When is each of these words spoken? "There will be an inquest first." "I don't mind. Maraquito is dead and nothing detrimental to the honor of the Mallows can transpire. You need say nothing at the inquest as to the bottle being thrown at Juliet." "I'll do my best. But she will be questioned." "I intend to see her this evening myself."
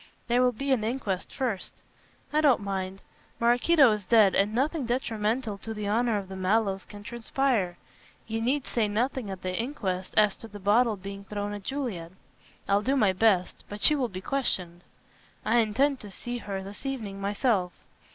"There 0.27 0.41
will 0.41 0.51
be 0.51 0.71
an 0.71 0.83
inquest 0.83 1.31
first." 1.31 1.79
"I 2.33 2.41
don't 2.41 2.59
mind. 2.61 3.03
Maraquito 3.39 3.91
is 3.91 4.03
dead 4.03 4.33
and 4.33 4.51
nothing 4.51 4.87
detrimental 4.87 5.59
to 5.59 5.75
the 5.75 5.87
honor 5.87 6.17
of 6.17 6.27
the 6.27 6.35
Mallows 6.35 6.85
can 6.85 7.03
transpire. 7.03 7.77
You 8.25 8.41
need 8.41 8.65
say 8.65 8.87
nothing 8.87 9.29
at 9.29 9.43
the 9.43 9.55
inquest 9.55 10.15
as 10.17 10.37
to 10.37 10.47
the 10.47 10.59
bottle 10.59 10.95
being 10.97 11.23
thrown 11.25 11.53
at 11.53 11.61
Juliet." 11.61 12.13
"I'll 12.67 12.81
do 12.81 12.95
my 12.95 13.13
best. 13.13 13.63
But 13.69 13.79
she 13.81 13.93
will 13.93 14.09
be 14.09 14.21
questioned." 14.21 14.81
"I 15.45 15.57
intend 15.59 15.99
to 15.99 16.09
see 16.09 16.39
her 16.39 16.63
this 16.63 16.83
evening 16.83 17.21
myself." 17.21 17.71